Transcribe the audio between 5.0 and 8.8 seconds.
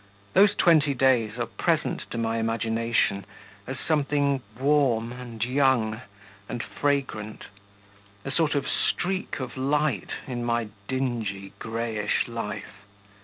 and young, and fragrant, a sort of